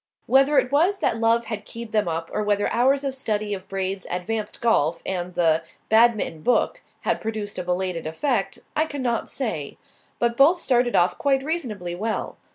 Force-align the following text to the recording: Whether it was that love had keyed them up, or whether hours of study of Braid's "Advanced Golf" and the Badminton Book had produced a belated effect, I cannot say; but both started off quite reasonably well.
Whether 0.25 0.57
it 0.57 0.71
was 0.71 0.97
that 0.97 1.19
love 1.19 1.45
had 1.45 1.63
keyed 1.63 1.91
them 1.91 2.07
up, 2.07 2.31
or 2.33 2.41
whether 2.41 2.67
hours 2.73 3.03
of 3.03 3.13
study 3.13 3.53
of 3.53 3.67
Braid's 3.69 4.07
"Advanced 4.09 4.59
Golf" 4.59 5.03
and 5.05 5.35
the 5.35 5.61
Badminton 5.89 6.41
Book 6.41 6.81
had 7.01 7.21
produced 7.21 7.59
a 7.59 7.63
belated 7.63 8.07
effect, 8.07 8.57
I 8.75 8.87
cannot 8.87 9.29
say; 9.29 9.77
but 10.17 10.35
both 10.35 10.59
started 10.59 10.95
off 10.95 11.19
quite 11.19 11.43
reasonably 11.43 11.93
well. 11.93 12.37